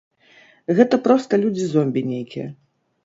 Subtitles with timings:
[0.79, 2.47] Гэта проста людзі-зомбі нейкія.